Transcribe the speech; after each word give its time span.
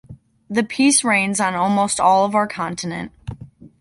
The 0.49 0.63
piece 0.63 1.03
reigns 1.03 1.39
on 1.39 1.53
almost 1.53 1.99
all 1.99 2.25
of 2.25 2.33
our 2.33 2.47
continent. 2.47 3.11